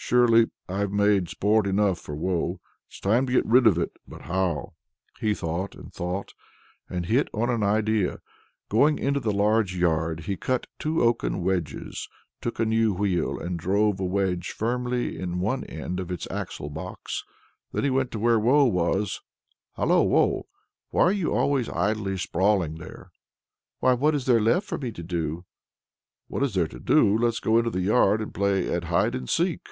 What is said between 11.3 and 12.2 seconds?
wedges,